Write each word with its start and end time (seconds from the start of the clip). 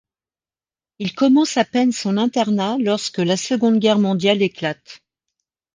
Il 0.97 1.13
commence 1.13 1.57
à 1.57 1.63
peine 1.63 1.91
son 1.91 2.17
internat 2.17 2.77
lorsque 2.79 3.19
la 3.19 3.37
Seconde 3.37 3.77
Guerre 3.77 3.99
mondiale 3.99 4.41
éclate. 4.41 5.03